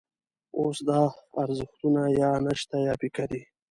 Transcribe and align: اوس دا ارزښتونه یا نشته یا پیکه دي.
اوس 0.59 0.77
دا 0.89 1.01
ارزښتونه 1.43 2.01
یا 2.21 2.31
نشته 2.45 2.77
یا 2.87 2.93
پیکه 3.01 3.25
دي. 3.31 3.41